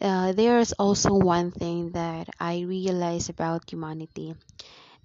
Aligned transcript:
uh, 0.00 0.32
there's 0.32 0.72
also 0.72 1.14
one 1.14 1.50
thing 1.50 1.90
that 1.92 2.28
I 2.40 2.62
realize 2.62 3.28
about 3.28 3.70
humanity 3.70 4.34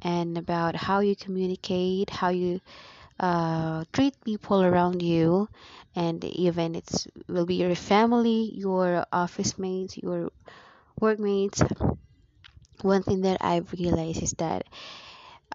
and 0.02 0.38
about 0.38 0.76
how 0.76 1.00
you 1.02 1.16
communicate, 1.16 2.10
how 2.10 2.30
you 2.30 2.62
uh, 3.20 3.86
treat 3.94 4.16
people 4.26 4.64
around 4.64 5.02
you, 5.04 5.50
and 5.96 6.24
even 6.26 6.76
it's 6.76 7.08
will 7.30 7.46
be 7.48 7.56
your 7.56 7.76
family, 7.76 8.52
your 8.56 9.06
office 9.14 9.58
mates, 9.60 9.98
your 9.98 10.32
workmates. 11.02 11.62
One 12.82 13.04
thing 13.04 13.22
that 13.22 13.38
I've 13.42 13.72
realized 13.72 14.22
is 14.22 14.34
that 14.34 14.66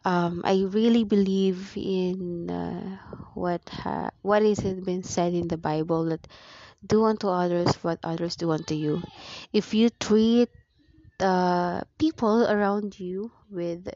um, 0.04 0.42
I 0.44 0.64
really 0.68 1.04
believe 1.04 1.72
in 1.76 2.50
uh, 2.50 2.98
what 3.34 3.68
ha- 3.70 4.10
what 4.22 4.42
is 4.42 4.60
it 4.60 4.84
been 4.84 5.02
said 5.04 5.34
in 5.34 5.48
the 5.48 5.56
Bible 5.58 6.06
that 6.06 6.26
do 6.86 7.04
unto 7.04 7.28
others 7.28 7.74
what 7.82 7.98
others 8.04 8.36
do 8.36 8.50
unto 8.52 8.74
you. 8.74 9.02
If 9.52 9.74
you 9.74 9.90
treat 9.90 10.50
uh, 11.20 11.82
people 11.98 12.46
around 12.46 12.98
you 13.00 13.30
with 13.50 13.88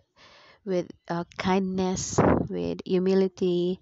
with 0.64 0.90
uh, 1.08 1.24
kindness, 1.38 2.18
with 2.48 2.80
humility, 2.84 3.80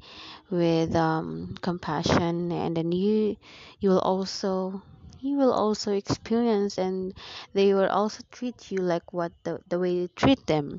with 0.51 0.95
um, 0.95 1.57
compassion, 1.61 2.53
and 2.53 2.77
then 2.77 2.93
you 2.93 3.37
you 3.81 3.91
will 3.91 4.01
also 4.01 4.83
you 5.21 5.37
will 5.37 5.53
also 5.53 5.93
experience 5.93 6.79
and 6.79 7.15
they 7.55 7.75
will 7.75 7.89
also 7.89 8.23
treat 8.31 8.71
you 8.71 8.79
like 8.79 9.13
what 9.13 9.33
the, 9.45 9.59
the 9.69 9.79
way 9.79 9.93
you 9.93 10.09
treat 10.15 10.47
them 10.47 10.79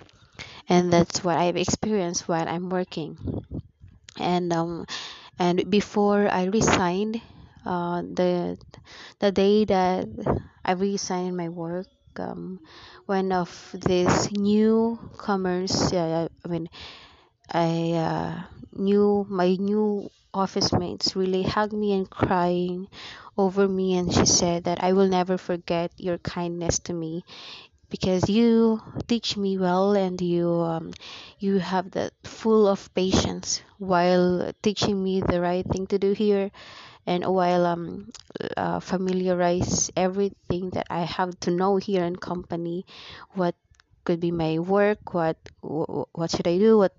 and 0.69 0.93
that's 0.93 1.23
what 1.23 1.37
i've 1.37 1.57
experienced 1.57 2.27
while 2.27 2.47
i'm 2.47 2.69
working 2.69 3.17
and 4.19 4.53
um 4.53 4.85
and 5.39 5.69
before 5.69 6.29
i 6.31 6.45
resigned 6.45 7.21
uh 7.67 8.01
the 8.19 8.57
the 9.19 9.31
day 9.31 9.65
that 9.65 10.07
i 10.65 10.71
resigned 10.73 11.37
my 11.37 11.49
work 11.49 11.87
um 12.19 12.59
one 13.05 13.31
of 13.31 13.49
these 13.85 14.31
newcomers 14.33 15.93
uh, 15.93 16.27
i 16.45 16.47
mean 16.47 16.67
i 17.51 17.91
uh, 17.93 18.43
knew 18.73 19.25
my 19.29 19.55
new 19.59 20.09
office 20.33 20.71
mates 20.73 21.15
really 21.15 21.43
hugged 21.43 21.73
me 21.73 21.93
and 21.93 22.09
crying 22.09 22.87
over 23.37 23.67
me 23.67 23.95
and 23.97 24.13
she 24.13 24.25
said 24.25 24.63
that 24.65 24.83
i 24.83 24.93
will 24.93 25.07
never 25.07 25.37
forget 25.37 25.91
your 25.97 26.17
kindness 26.19 26.79
to 26.79 26.93
me 26.93 27.23
because 27.89 28.29
you 28.29 28.81
teach 29.07 29.37
me 29.37 29.57
well 29.57 29.93
and 29.93 30.21
you 30.21 30.49
um, 30.49 30.93
you 31.39 31.59
have 31.59 31.91
that 31.91 32.13
full 32.23 32.67
of 32.67 32.93
patience 32.93 33.61
while 33.79 34.51
teaching 34.63 35.01
me 35.03 35.21
the 35.21 35.39
right 35.41 35.65
thing 35.67 35.87
to 35.87 35.97
do 35.99 36.13
here 36.13 36.51
and 37.07 37.25
while 37.25 37.65
um 37.65 38.11
uh, 38.57 38.79
familiarize 38.81 39.91
everything 39.97 40.69
that 40.71 40.87
I 40.91 41.01
have 41.03 41.39
to 41.41 41.51
know 41.51 41.77
here 41.77 42.03
in 42.05 42.15
company 42.17 42.85
what 43.33 43.55
could 44.05 44.19
be 44.21 44.31
my 44.31 44.59
work 44.59 45.13
what 45.15 45.37
wh- 45.61 46.05
what 46.13 46.31
should 46.31 46.47
I 46.47 46.57
do 46.59 46.77
what 46.77 46.93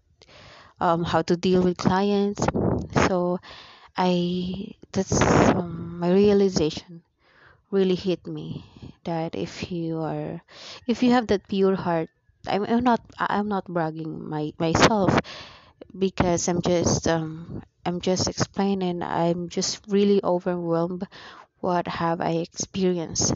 um 0.80 1.04
how 1.04 1.22
to 1.22 1.36
deal 1.36 1.62
with 1.62 1.76
clients. 1.76 2.44
So 3.06 3.38
I 3.96 4.72
that's 4.92 5.20
um, 5.54 5.98
my 6.00 6.12
realization 6.12 7.02
really 7.70 7.96
hit 7.96 8.26
me 8.26 8.64
that 9.04 9.34
if 9.36 9.70
you 9.72 10.00
are 10.00 10.40
if 10.86 11.02
you 11.02 11.12
have 11.12 11.28
that 11.28 11.48
pure 11.48 11.76
heart 11.76 12.10
I'm, 12.48 12.64
I'm 12.64 12.84
not 12.84 13.00
I'm 13.18 13.48
not 13.48 13.66
bragging 13.66 14.28
my 14.28 14.52
myself 14.58 15.18
because 15.98 16.48
I'm 16.48 16.62
just 16.62 17.08
um 17.08 17.62
I'm 17.88 18.00
just 18.02 18.28
explaining 18.28 19.02
I'm 19.02 19.48
just 19.48 19.80
really 19.88 20.20
overwhelmed 20.22 21.08
what 21.60 21.88
have 21.88 22.20
I 22.20 22.32
experienced 22.48 23.34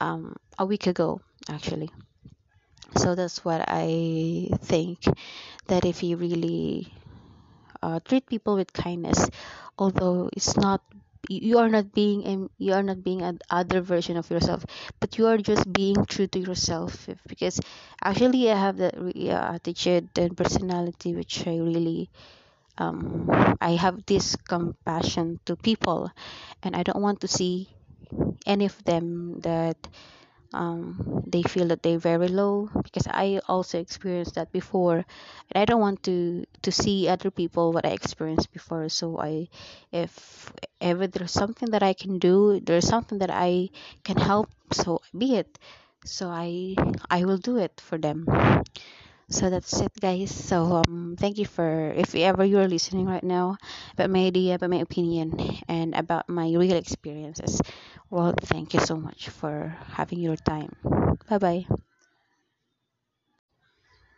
um 0.00 0.36
a 0.58 0.66
week 0.66 0.86
ago 0.88 1.20
actually. 1.48 1.90
So 2.96 3.14
that's 3.14 3.44
what 3.44 3.62
I 3.68 4.48
think 4.62 5.00
that 5.68 5.84
if 5.84 6.02
you 6.02 6.16
really 6.16 6.92
uh, 7.82 8.00
treat 8.04 8.26
people 8.26 8.56
with 8.56 8.72
kindness 8.72 9.28
although 9.78 10.30
it's 10.34 10.56
not 10.56 10.82
you 11.28 11.58
are 11.58 11.68
not 11.70 11.92
being 11.94 12.50
you 12.58 12.72
are 12.74 12.82
not 12.82 13.02
being 13.04 13.22
an 13.22 13.38
other 13.50 13.80
version 13.80 14.16
of 14.18 14.30
yourself 14.30 14.64
but 15.00 15.18
you 15.18 15.26
are 15.26 15.38
just 15.38 15.72
being 15.72 16.04
true 16.06 16.26
to 16.28 16.38
yourself 16.40 17.08
because 17.28 17.60
actually 18.02 18.50
i 18.50 18.56
have 18.58 18.76
that 18.78 18.94
attitude 19.54 20.08
and 20.18 20.36
personality 20.36 21.14
which 21.14 21.46
i 21.46 21.56
really 21.58 22.10
um 22.78 23.28
i 23.60 23.72
have 23.72 24.04
this 24.06 24.36
compassion 24.48 25.38
to 25.46 25.56
people 25.56 26.10
and 26.62 26.76
i 26.76 26.82
don't 26.82 27.02
want 27.02 27.20
to 27.20 27.28
see 27.28 27.68
any 28.46 28.66
of 28.66 28.84
them 28.84 29.40
that 29.40 29.76
um, 30.52 31.24
they 31.26 31.42
feel 31.42 31.68
that 31.68 31.82
they're 31.82 31.98
very 31.98 32.28
low 32.28 32.68
because 32.84 33.06
I 33.08 33.40
also 33.48 33.78
experienced 33.80 34.36
that 34.36 34.52
before 34.52 34.96
and 35.50 35.56
I 35.56 35.64
don't 35.64 35.80
want 35.80 36.04
to 36.04 36.44
to 36.62 36.72
see 36.72 37.08
other 37.08 37.30
people 37.30 37.72
what 37.72 37.84
I 37.84 37.90
experienced 37.90 38.52
before. 38.52 38.88
So 38.88 39.18
I 39.18 39.48
if 39.92 40.52
ever 40.80 41.06
there's 41.08 41.32
something 41.32 41.70
that 41.70 41.82
I 41.82 41.92
can 41.92 42.18
do 42.18 42.60
there's 42.60 42.86
something 42.86 43.18
that 43.18 43.30
I 43.30 43.70
can 44.04 44.16
help 44.16 44.48
so 44.72 45.00
be 45.16 45.36
it. 45.36 45.58
So 46.04 46.28
I 46.28 46.76
I 47.10 47.24
will 47.24 47.38
do 47.38 47.58
it 47.58 47.80
for 47.84 47.98
them 47.98 48.26
so 49.28 49.50
that's 49.50 49.80
it 49.80 49.92
guys. 50.00 50.30
So 50.34 50.82
um 50.84 51.16
thank 51.18 51.38
you 51.38 51.46
for 51.46 51.92
if 51.96 52.14
ever 52.14 52.44
you're 52.44 52.68
listening 52.68 53.06
right 53.06 53.24
now 53.24 53.56
about 53.94 54.10
my 54.10 54.26
idea 54.26 54.54
about 54.56 54.70
my 54.70 54.78
opinion 54.84 55.38
and 55.68 55.94
about 55.94 56.28
my 56.28 56.46
real 56.52 56.76
experiences. 56.76 57.60
Well 58.10 58.34
thank 58.38 58.74
you 58.74 58.80
so 58.80 58.96
much 58.96 59.28
for 59.30 59.76
having 59.94 60.20
your 60.20 60.36
time. 60.36 60.76
Bye 61.28 61.38
bye 61.38 61.66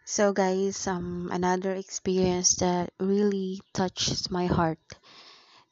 so 0.05 0.33
guys 0.33 0.87
um 0.87 1.29
another 1.33 1.73
experience 1.75 2.57
that 2.57 2.91
really 3.01 3.61
touches 3.73 4.31
my 4.31 4.47
heart 4.47 4.79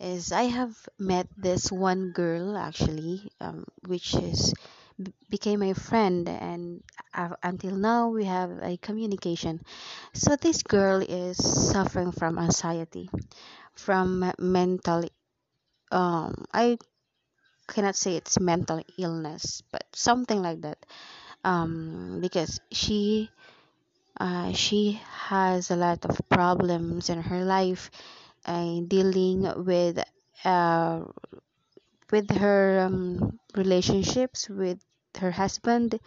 is 0.01 0.33
i 0.33 0.45
have 0.45 0.75
met 0.99 1.29
this 1.37 1.71
one 1.73 2.11
girl 2.13 2.57
actually 2.57 3.31
um, 3.41 3.65
which 3.87 4.15
is 4.15 4.53
became 5.31 5.63
a 5.63 5.75
friend 5.75 6.29
and 6.29 6.83
until 7.43 7.73
now 7.77 8.09
we 8.09 8.25
have 8.25 8.51
a 8.63 8.77
communication. 8.79 9.61
So 10.15 10.37
this 10.37 10.63
girl 10.63 11.01
is 11.03 11.37
suffering 11.39 12.13
from 12.13 12.39
anxiety 12.39 13.11
from 13.75 14.33
mental 14.39 15.05
um 15.93 16.45
i 16.53 16.79
cannot 17.69 17.97
say 17.97 18.17
it's 18.17 18.41
mental 18.41 18.81
illness 18.99 19.63
but 19.73 19.85
something 19.95 20.43
like 20.43 20.61
that. 20.63 20.79
Um 21.45 22.21
because 22.23 22.61
she 22.73 23.31
uh, 24.21 24.53
she 24.53 25.01
has 25.29 25.71
a 25.71 25.77
lot 25.77 26.05
of 26.05 26.21
problems 26.29 27.11
in 27.11 27.21
her 27.23 27.45
life 27.45 27.91
uh, 28.47 28.81
dealing 28.89 29.43
with 29.65 29.99
uh, 30.45 31.03
with 32.11 32.31
her 32.31 32.81
um, 32.87 33.39
relationships 33.57 34.49
with 34.49 34.79
her 35.19 35.31
husband 35.31 35.99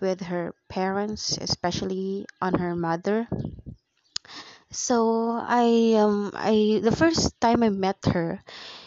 with 0.00 0.20
her 0.22 0.54
parents 0.68 1.38
especially 1.38 2.26
on 2.40 2.54
her 2.54 2.74
mother. 2.76 3.28
So 4.72 5.30
i 5.40 5.94
um 5.96 6.30
i 6.34 6.78
the 6.82 6.92
first 6.94 7.40
time 7.40 7.62
i 7.62 7.70
met 7.70 8.04
her 8.12 8.42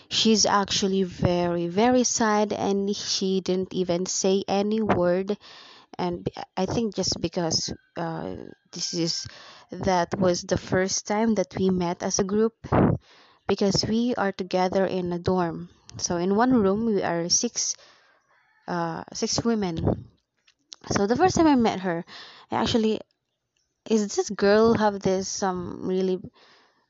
she's 0.10 0.46
actually 0.46 1.04
very 1.04 1.68
very 1.68 2.04
sad 2.06 2.54
and 2.54 2.96
she 2.96 3.42
didn't 3.42 3.74
even 3.74 4.06
say 4.08 4.44
any 4.48 4.82
word. 4.82 5.38
And 5.98 6.28
i 6.58 6.66
think 6.68 6.96
just 6.96 7.22
because 7.22 7.74
uh, 7.98 8.36
this 8.74 8.94
is 8.94 9.28
that 9.72 10.18
was 10.20 10.44
the 10.44 10.58
first 10.72 11.08
time 11.08 11.36
that 11.36 11.56
we 11.58 11.70
met 11.72 12.04
as 12.04 12.20
a 12.20 12.26
group 12.34 12.56
because 13.48 13.86
we 13.86 14.16
are 14.16 14.32
together 14.32 14.86
in 14.86 15.14
a 15.14 15.20
dorm. 15.20 15.70
So 15.98 16.18
in 16.18 16.36
one 16.36 16.54
room 16.54 16.86
we 16.86 17.04
are 17.04 17.30
six 17.30 17.76
uh 18.68 19.04
six 19.14 19.44
women 19.44 20.08
so 20.92 21.08
the 21.08 21.16
first 21.16 21.36
time 21.36 21.48
i 21.48 21.56
met 21.56 21.80
her 21.82 22.06
I 22.52 22.56
actually 22.62 23.02
is 23.90 24.16
this 24.16 24.30
girl 24.30 24.76
have 24.76 25.00
this 25.02 25.44
um 25.44 25.82
really 25.88 26.20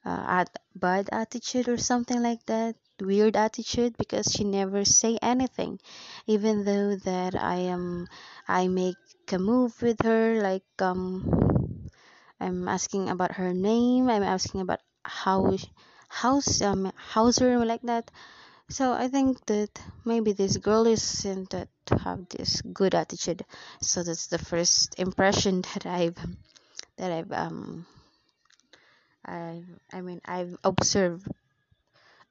uh, 0.06 0.26
at 0.42 0.50
bad 0.76 1.10
attitude 1.12 1.70
or 1.70 1.78
something 1.78 2.22
like 2.24 2.46
that? 2.48 2.76
Weird 3.02 3.36
attitude? 3.38 3.98
Because 3.98 4.28
she 4.32 4.44
never 4.44 4.86
say 4.86 5.18
anything. 5.22 5.80
Even 6.28 6.66
though 6.66 6.96
that 6.98 7.36
i 7.36 7.58
am 7.76 8.08
i 8.48 8.68
make 8.68 8.98
a 9.32 9.40
move 9.40 9.82
with 9.82 10.02
her 10.04 10.42
like 10.42 10.66
um 10.80 11.88
i'm 12.40 12.68
asking 12.68 13.10
about 13.10 13.34
her 13.34 13.54
name 13.54 14.10
i'm 14.10 14.24
asking 14.24 14.62
about 14.62 14.80
how 15.04 15.56
how's 16.10 16.62
um 16.62 16.92
how's 16.96 17.38
her 17.40 17.64
like 17.66 17.82
that. 17.84 18.10
So 18.70 18.94
i 18.94 19.08
think 19.10 19.46
that 19.48 19.72
maybe 20.06 20.34
this 20.34 20.58
girl 20.58 20.88
isn't 20.88 21.52
that 21.52 21.70
to 21.88 21.98
have 21.98 22.28
this 22.30 22.62
good 22.62 22.94
attitude 22.96 23.44
so 23.82 24.04
that's 24.04 24.28
the 24.28 24.38
first 24.38 25.00
impression 25.00 25.62
that 25.74 25.86
i've 25.86 26.18
that 26.98 27.12
i've 27.12 27.32
um 27.32 27.86
i 29.26 29.62
i 29.94 30.02
mean 30.02 30.22
i've 30.26 30.56
observed 30.64 31.28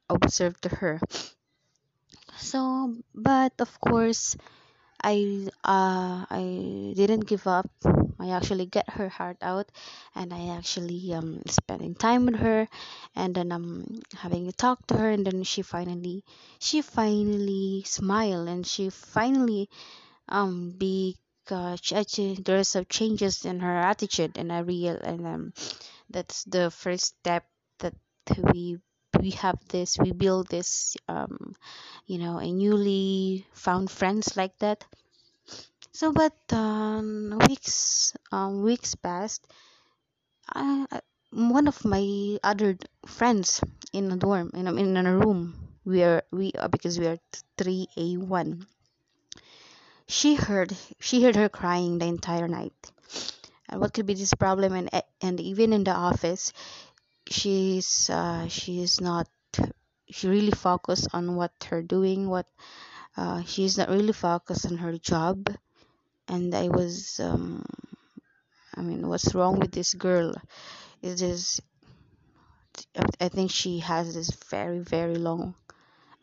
observed 0.09 0.63
to 0.63 0.69
her 0.69 1.01
so 2.37 2.95
but 3.15 3.53
of 3.59 3.81
course 3.81 4.37
I 5.03 5.49
uh 5.65 6.25
I 6.31 6.93
didn't 6.97 7.27
give 7.27 7.47
up. 7.47 7.71
I 8.19 8.31
actually 8.31 8.67
get 8.67 8.89
her 8.91 9.09
heart 9.09 9.39
out, 9.43 9.71
and 10.15 10.33
I 10.35 10.49
actually 10.57 11.13
um 11.15 11.43
spending 11.47 11.95
time 11.95 12.27
with 12.27 12.37
her, 12.37 12.69
and 13.15 13.35
then 13.35 13.53
um 13.53 14.01
having 14.15 14.49
a 14.49 14.53
talk 14.53 14.87
to 14.89 14.97
her, 14.99 15.11
and 15.11 15.27
then 15.27 15.43
she 15.45 15.63
finally 15.63 16.25
she 16.59 16.83
finally 16.83 17.83
smiled, 17.87 18.49
and 18.49 18.67
she 18.67 18.91
finally 18.91 19.69
um 20.29 20.71
be 20.71 21.17
uh, 21.51 21.77
there's 22.45 22.69
some 22.69 22.87
changes 22.89 23.45
in 23.45 23.61
her 23.61 23.77
attitude, 23.79 24.39
and 24.39 24.53
I 24.53 24.61
real 24.61 24.97
and 24.97 25.27
um 25.27 25.53
that's 26.11 26.45
the 26.45 26.71
first 26.71 27.05
step 27.19 27.45
that 27.81 27.95
we 28.53 28.79
we 29.21 29.31
have 29.31 29.59
this 29.69 29.97
we 29.99 30.13
build 30.13 30.49
this 30.49 30.97
um 31.09 31.55
you 32.07 32.19
know 32.19 32.39
a 32.39 32.51
newly 32.53 33.47
found 33.53 33.91
friends 33.91 34.37
like 34.37 34.59
that 34.59 34.85
so, 35.97 36.13
but 36.13 36.37
um, 36.53 37.39
weeks 37.49 38.13
um, 38.31 38.63
weeks 38.63 38.95
passed. 38.95 39.47
I, 40.53 40.87
I- 40.91 41.03
one 41.31 41.69
of 41.69 41.85
my 41.85 42.39
other 42.43 42.77
friends 43.07 43.61
in 43.93 44.11
a 44.11 44.17
dorm 44.17 44.51
in 44.55 44.67
a, 44.67 44.75
in 44.75 44.97
a 44.97 45.17
room 45.17 45.55
we 45.85 46.03
are 46.03 46.23
we 46.33 46.51
are 46.59 46.69
because 46.69 46.99
we 46.99 47.07
are 47.07 47.19
three 47.57 47.87
A 47.97 48.17
one. 48.17 48.67
She 50.09 50.35
heard 50.35 50.77
she 50.99 51.23
heard 51.23 51.37
her 51.37 51.49
crying 51.49 51.99
the 51.99 52.07
entire 52.07 52.49
night. 52.49 52.75
And 53.69 53.81
what 53.81 53.95
could 53.95 54.07
be 54.07 54.15
this 54.15 54.35
problem? 54.35 54.73
And 54.75 54.91
and 55.21 55.41
even 55.41 55.73
in 55.73 55.85
the 55.85 55.93
office, 55.93 56.53
she's 57.29 58.11
uh, 58.11 58.49
she's 58.49 59.01
not 59.01 59.29
she 60.11 60.29
really 60.29 60.53
focused 60.53 61.09
on 61.13 61.37
what 61.37 61.53
her 61.71 61.83
doing 61.83 62.29
what 62.29 62.49
uh, 63.17 63.43
she's 63.45 63.79
not 63.79 63.89
really 63.91 64.13
focused 64.15 64.67
on 64.67 64.79
her 64.79 64.99
job 64.99 65.49
and 66.29 66.55
I 66.55 66.69
was 66.69 67.21
um, 67.21 67.65
I 68.77 68.83
mean, 68.83 69.09
what's 69.09 69.35
wrong 69.35 69.59
with 69.59 69.73
this 69.73 69.95
girl? 69.95 70.35
Is 71.03 71.21
this? 71.21 71.61
I 73.21 73.29
think 73.29 73.51
she 73.51 73.79
has 73.81 74.15
this 74.15 74.31
very, 74.51 74.81
very 74.81 75.17
long. 75.17 75.55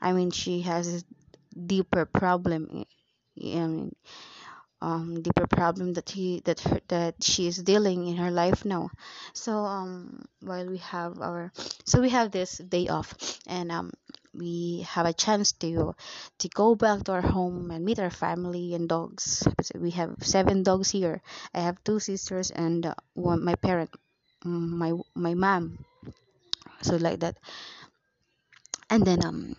I 0.01 0.13
mean, 0.13 0.31
she 0.31 0.61
has 0.61 0.87
a 1.03 1.03
deeper 1.57 2.05
problem. 2.05 2.69
I 2.71 2.85
mean, 3.37 3.95
um, 4.81 5.21
deeper 5.21 5.47
problem 5.47 5.93
that 5.93 6.09
he 6.09 6.41
that 6.45 6.59
her 6.61 6.79
that 6.89 7.23
she 7.23 7.47
is 7.47 7.57
dealing 7.57 8.07
in 8.07 8.17
her 8.17 8.31
life 8.31 8.65
now. 8.65 8.91
So 9.33 9.59
um, 9.65 10.25
while 10.41 10.67
we 10.69 10.77
have 10.79 11.21
our, 11.21 11.51
so 11.85 12.01
we 12.01 12.09
have 12.09 12.31
this 12.31 12.57
day 12.57 12.87
off, 12.89 13.15
and 13.47 13.71
um, 13.71 13.91
we 14.33 14.85
have 14.89 15.05
a 15.05 15.13
chance 15.13 15.51
to 15.63 15.95
to 16.39 16.47
go 16.49 16.75
back 16.75 17.03
to 17.05 17.11
our 17.13 17.21
home 17.21 17.71
and 17.71 17.85
meet 17.85 17.99
our 17.99 18.09
family 18.11 18.73
and 18.75 18.89
dogs. 18.89 19.47
We 19.75 19.91
have 19.91 20.15
seven 20.21 20.63
dogs 20.63 20.89
here. 20.91 21.21
I 21.53 21.59
have 21.61 21.83
two 21.83 21.99
sisters 21.99 22.51
and 22.51 22.85
uh, 22.85 22.95
one 23.13 23.43
my 23.43 23.55
parent, 23.55 23.91
my 24.45 24.93
my 25.15 25.33
mom. 25.35 25.85
So 26.81 26.97
like 26.97 27.19
that, 27.21 27.37
and 28.89 29.05
then 29.05 29.25
um, 29.25 29.55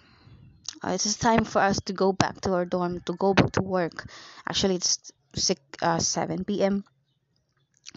it's 0.85 1.17
time 1.17 1.45
for 1.45 1.61
us 1.61 1.81
to 1.87 1.93
go 1.95 2.13
back 2.13 2.41
to 2.43 2.53
our 2.55 2.65
dorm 2.67 3.01
to 3.03 3.15
go 3.15 3.35
back 3.35 3.53
to 3.53 3.63
work. 3.63 4.09
Actually, 4.49 4.77
it's 4.77 5.13
six 5.35 5.61
uh, 5.83 5.99
seven 5.99 6.45
p.m. 6.45 6.85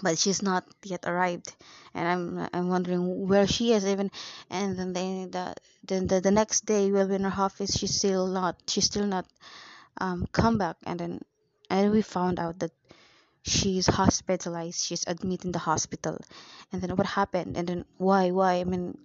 But 0.02 0.18
she's 0.20 0.42
not 0.42 0.66
yet 0.84 1.06
arrived, 1.06 1.54
and 1.94 2.08
I'm 2.08 2.50
I'm 2.54 2.70
wondering 2.70 3.28
where 3.28 3.48
she 3.48 3.74
is 3.74 3.86
even. 3.86 4.12
And 4.50 4.78
then 4.78 5.32
the 5.32 5.56
the, 5.84 6.22
the 6.22 6.32
next 6.32 6.66
day 6.66 6.92
we'll 6.92 7.08
be 7.08 7.16
in 7.16 7.24
her 7.24 7.44
office. 7.44 7.78
She's 7.78 7.96
still 7.98 8.28
not 8.28 8.58
she's 8.68 8.86
still 8.86 9.06
not 9.08 9.26
um 10.00 10.28
come 10.32 10.58
back. 10.58 10.78
And 10.86 11.00
then 11.00 11.22
and 11.70 11.92
we 11.92 12.02
found 12.02 12.40
out 12.40 12.60
that 12.60 12.72
she's 13.44 13.88
hospitalized. 13.88 14.86
She's 14.86 15.06
admitted 15.08 15.46
in 15.46 15.52
the 15.54 15.60
hospital. 15.60 16.20
And 16.72 16.82
then 16.82 16.96
what 16.96 17.08
happened? 17.08 17.58
And 17.58 17.68
then 17.68 17.86
why 17.98 18.32
why? 18.32 18.56
I 18.62 18.64
mean, 18.66 18.98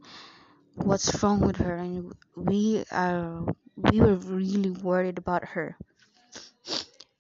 what's 0.77 1.23
wrong 1.23 1.41
with 1.41 1.57
her? 1.57 1.77
And 1.77 2.15
we 2.37 2.85
are 2.93 3.47
we 3.77 4.01
were 4.01 4.17
really 4.17 4.71
worried 4.71 5.19
about 5.19 5.45
her. 5.57 5.77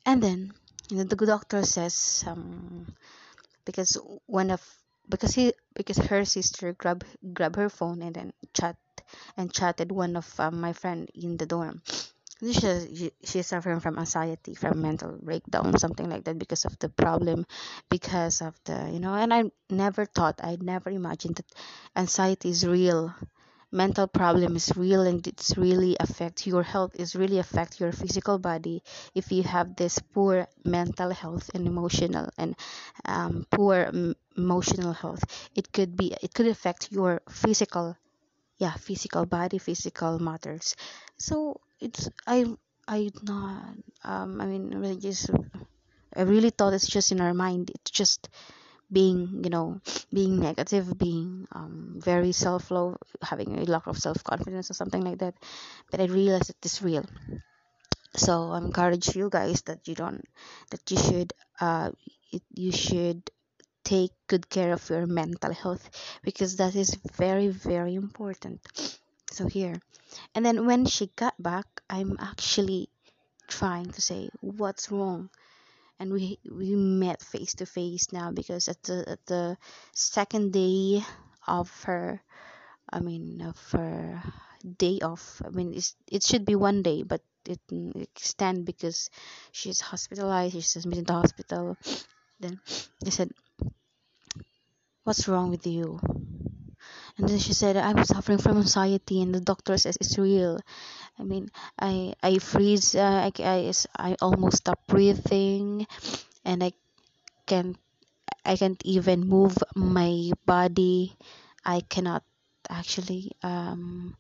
And 0.07 0.23
then 0.23 0.53
you 0.91 0.99
know, 0.99 1.05
the 1.05 1.17
doctor 1.17 1.65
says 1.65 2.23
um 2.27 2.95
because 3.73 3.97
one 4.27 4.51
of 4.51 4.63
because 5.09 5.35
he 5.35 5.53
because 5.75 5.99
her 5.99 6.25
sister 6.25 6.73
grab 6.75 7.05
grab 7.35 7.57
her 7.57 7.69
phone 7.69 8.03
and 8.03 8.15
then 8.15 8.33
chat 8.55 8.77
and 9.37 9.53
chatted 9.53 9.91
one 9.93 10.17
of 10.17 10.29
um, 10.41 10.61
my 10.61 10.73
friend 10.73 11.11
in 11.15 11.37
the 11.37 11.47
dorm. 11.47 11.83
She's, 12.43 13.11
she's 13.25 13.47
suffering 13.47 13.81
from 13.81 13.99
anxiety 13.99 14.55
from 14.57 14.83
mental 14.83 15.17
breakdown 15.23 15.79
something 15.79 16.11
like 16.11 16.25
that 16.25 16.39
because 16.39 16.65
of 16.65 16.77
the 16.81 16.89
problem 16.89 17.47
because 17.89 18.43
of 18.43 18.59
the 18.65 18.91
you 18.93 18.99
know 18.99 19.15
and 19.15 19.33
i 19.33 19.45
never 19.71 20.05
thought 20.07 20.41
i 20.43 20.59
never 20.61 20.91
imagined 20.91 21.37
that 21.37 21.47
anxiety 21.97 22.51
is 22.51 22.67
real 22.67 23.15
mental 23.73 24.07
problem 24.07 24.57
is 24.57 24.73
real 24.77 25.03
and 25.03 25.27
it's 25.27 25.57
really 25.57 25.97
affect 26.01 26.47
your 26.47 26.63
health 26.63 26.93
is 26.95 27.17
really 27.17 27.39
affect 27.39 27.81
your 27.81 27.93
physical 27.93 28.39
body 28.39 28.83
if 29.15 29.33
you 29.33 29.43
have 29.43 29.77
this 29.77 29.99
poor 29.99 30.47
mental 30.65 31.11
health 31.11 31.51
and 31.55 31.67
emotional 31.67 32.29
and 32.39 32.55
um, 33.07 33.47
poor 33.51 33.91
m- 33.93 34.15
emotional 34.37 34.93
health. 34.93 35.25
It 35.55 35.73
could 35.73 35.97
be 35.97 36.15
it 36.23 36.35
could 36.35 36.47
affect 36.47 36.93
your 36.93 37.23
physical 37.31 37.97
yeah 38.59 38.75
physical 38.75 39.27
body 39.27 39.59
physical 39.59 40.19
matters. 40.19 40.77
So 41.19 41.61
it's 41.81 42.09
i 42.27 42.47
i 42.89 43.11
not 43.23 43.75
um 44.05 44.41
i 44.41 44.47
mean 44.47 45.01
just 45.01 45.31
i 46.17 46.23
really 46.23 46.51
thought 46.51 46.73
it's 46.75 46.87
just 46.89 47.13
in 47.13 47.21
our 47.21 47.35
mind. 47.35 47.71
It's 47.75 47.91
just 47.91 48.29
being 48.93 49.41
you 49.45 49.51
know 49.51 49.81
being 50.13 50.39
negative 50.41 50.97
being 50.99 51.47
um, 51.53 51.99
very 52.05 52.33
self-love 52.33 52.97
having 53.23 53.59
a 53.59 53.65
lack 53.65 53.87
of 53.87 53.99
self-confidence 53.99 54.71
or 54.71 54.75
something 54.75 55.03
like 55.03 55.19
that 55.19 55.35
but 55.91 56.01
i 56.01 56.05
realized 56.05 56.49
that 56.51 56.57
it's 56.65 56.83
real. 56.83 57.05
So 58.17 58.53
i 58.53 58.59
encourage 58.59 59.15
you 59.17 59.29
guys 59.29 59.63
that 59.63 59.87
you 59.89 59.95
don't 59.95 60.25
that 60.71 60.91
you 60.91 60.97
should 60.97 61.33
uh 61.61 61.91
it, 62.33 62.43
you 62.55 62.73
should 62.73 63.31
take 63.85 64.13
good 64.29 64.49
care 64.49 64.73
of 64.73 64.89
your 64.91 65.07
mental 65.07 65.53
health 65.53 65.91
because 66.23 66.57
that 66.57 66.75
is 66.77 66.95
very 67.17 67.49
very 67.49 67.95
important. 67.95 68.61
So 69.33 69.47
here. 69.49 69.77
And 70.35 70.45
then 70.47 70.67
when 70.67 70.87
she 70.87 71.07
got 71.17 71.37
back 71.43 71.67
i'm 71.91 72.17
actually 72.21 72.89
trying 73.49 73.91
to 73.93 74.03
say 74.03 74.31
what's 74.41 74.91
wrong 74.91 75.31
and 75.99 76.13
we 76.13 76.39
we 76.51 76.75
met 76.75 77.23
face 77.23 77.55
to 77.55 77.67
face 77.67 78.13
now 78.13 78.31
because 78.31 78.69
at 78.69 78.83
the 78.83 79.05
at 79.09 79.27
the 79.27 79.57
second 79.93 80.53
day 80.53 81.03
of 81.47 81.71
her 81.85 82.21
I 82.91 83.01
mean 83.01 83.43
of 83.43 83.59
her 83.73 84.23
day 84.79 85.01
off 85.03 85.43
I 85.45 85.51
mean 85.51 85.75
it's, 85.75 85.95
it 86.11 86.23
should 86.23 86.45
be 86.45 86.55
one 86.55 86.83
day 86.83 87.03
but 87.03 87.23
it 87.45 87.61
extend 88.15 88.65
because 88.65 89.11
she's 89.51 89.81
hospitalized 89.81 90.55
she's 90.55 90.77
admitted 90.77 91.07
to 91.07 91.13
the 91.13 91.21
hospital. 91.21 91.77
Then 92.41 92.61
they 93.05 93.11
said 93.11 93.31
what's 95.05 95.27
wrong 95.29 95.51
with 95.51 95.67
you? 95.67 95.99
And 97.19 97.29
then 97.29 97.39
she 97.39 97.53
said 97.53 97.77
i 97.77 97.93
was 97.93 98.09
suffering 98.09 98.39
from 98.39 98.57
anxiety 98.57 99.23
and 99.23 99.35
the 99.35 99.41
doctor 99.41 99.77
says 99.79 99.97
it's 100.01 100.19
real 100.19 100.59
i 101.19 101.23
mean 101.23 101.51
i 101.79 102.15
i 102.23 102.39
freeze 102.39 102.95
uh, 102.95 103.29
I, 103.29 103.33
I 103.39 103.73
i 103.97 104.17
almost 104.21 104.59
stop 104.59 104.81
breathing 104.87 105.87
and 106.45 106.65
i 106.65 106.73
can't 107.47 107.77
i 108.45 108.57
can't 108.57 108.83
even 108.85 109.29
move 109.29 109.57
my 109.77 110.33
body 110.47 111.17
i 111.65 111.81
cannot 111.83 112.25
actually 112.71 113.33
um 113.43 114.17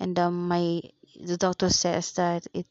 and 0.00 0.18
um 0.18 0.48
my 0.48 0.80
the 1.20 1.36
doctor 1.38 1.70
says 1.70 2.12
that 2.14 2.46
it 2.54 2.66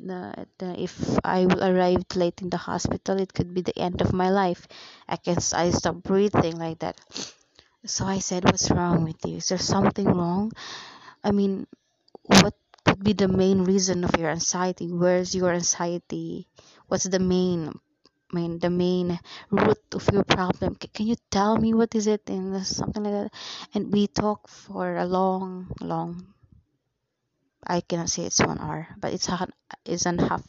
the, 0.00 0.46
if 0.60 1.18
I 1.24 1.46
will 1.46 1.62
arrive 1.62 2.04
late 2.14 2.42
in 2.42 2.50
the 2.50 2.56
hospital, 2.56 3.18
it 3.20 3.32
could 3.32 3.54
be 3.54 3.62
the 3.62 3.78
end 3.78 4.00
of 4.02 4.12
my 4.12 4.30
life. 4.30 4.66
I 5.08 5.16
can 5.16 5.38
I 5.54 5.70
stop 5.70 5.96
breathing 6.02 6.58
like 6.58 6.80
that. 6.80 6.96
So 7.86 8.04
I 8.06 8.18
said, 8.18 8.44
"What's 8.44 8.70
wrong 8.70 9.04
with 9.04 9.24
you? 9.24 9.38
Is 9.38 9.48
there 9.48 9.58
something 9.58 10.06
wrong? 10.06 10.52
I 11.24 11.30
mean, 11.32 11.66
what 12.26 12.54
could 12.84 13.02
be 13.04 13.12
the 13.14 13.28
main 13.28 13.64
reason 13.64 14.04
of 14.04 14.16
your 14.18 14.30
anxiety? 14.30 14.92
Where's 14.92 15.34
your 15.34 15.52
anxiety? 15.52 16.48
What's 16.88 17.04
the 17.04 17.18
main 17.18 17.72
main 18.32 18.58
the 18.58 18.70
main 18.70 19.18
root 19.50 19.82
of 19.94 20.08
your 20.12 20.24
problem? 20.24 20.76
Can 20.76 21.06
you 21.06 21.16
tell 21.30 21.56
me 21.58 21.74
what 21.74 21.94
is 21.94 22.06
it?" 22.06 22.28
And 22.30 22.66
something 22.66 23.04
like 23.04 23.14
that. 23.14 23.32
And 23.74 23.92
we 23.92 24.08
talked 24.08 24.50
for 24.50 24.96
a 24.96 25.06
long, 25.06 25.72
long. 25.80 26.34
I 27.66 27.80
cannot 27.80 28.10
say 28.10 28.24
it's 28.24 28.40
one 28.40 28.58
hour, 28.58 28.88
but 28.98 29.12
it's 29.12 29.28
a 29.28 29.48
it's 29.84 30.06
an 30.06 30.18
half 30.18 30.42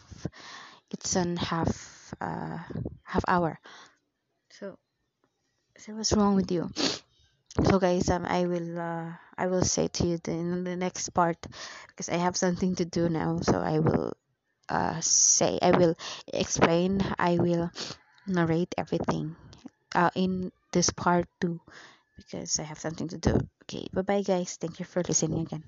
it's 0.91 1.15
an 1.15 1.37
half 1.37 2.13
uh 2.21 2.59
half 3.03 3.23
hour. 3.27 3.59
So, 4.51 4.77
so 5.77 5.95
what's 5.95 6.13
wrong 6.13 6.35
with 6.35 6.51
you? 6.51 6.69
So 7.63 7.79
guys 7.79 8.09
um 8.09 8.25
i 8.25 8.45
will 8.45 8.79
uh 8.79 9.11
i 9.37 9.47
will 9.47 9.61
say 9.63 9.87
to 9.87 10.05
you 10.07 10.19
in 10.27 10.63
the 10.63 10.75
next 10.75 11.09
part 11.09 11.37
because 11.87 12.09
i 12.09 12.15
have 12.17 12.35
something 12.37 12.75
to 12.75 12.85
do 12.85 13.09
now. 13.09 13.39
So 13.41 13.59
i 13.59 13.79
will 13.79 14.13
uh, 14.69 14.99
say 15.01 15.59
i 15.61 15.71
will 15.71 15.95
explain 16.33 17.01
i 17.19 17.37
will 17.37 17.71
narrate 18.27 18.75
everything 18.77 19.35
uh, 19.95 20.11
in 20.15 20.51
this 20.73 20.89
part 20.91 21.27
too 21.41 21.61
because 22.17 22.59
i 22.59 22.63
have 22.63 22.79
something 22.79 23.09
to 23.09 23.17
do. 23.17 23.39
Okay 23.63 23.87
bye 23.93 24.03
bye 24.03 24.23
guys. 24.23 24.57
Thank 24.61 24.79
you 24.79 24.85
for 24.85 25.03
listening 25.03 25.41
again 25.41 25.63